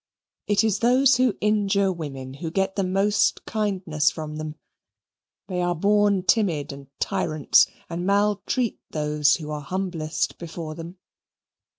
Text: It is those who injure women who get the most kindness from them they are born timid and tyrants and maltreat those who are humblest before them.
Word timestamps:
It 0.47 0.63
is 0.63 0.79
those 0.79 1.17
who 1.17 1.37
injure 1.41 1.93
women 1.93 2.33
who 2.33 2.49
get 2.49 2.75
the 2.75 2.83
most 2.83 3.45
kindness 3.45 4.09
from 4.09 4.37
them 4.37 4.55
they 5.47 5.61
are 5.61 5.75
born 5.75 6.23
timid 6.23 6.73
and 6.73 6.87
tyrants 6.99 7.67
and 7.87 8.03
maltreat 8.03 8.79
those 8.89 9.35
who 9.35 9.51
are 9.51 9.61
humblest 9.61 10.39
before 10.39 10.73
them. 10.73 10.97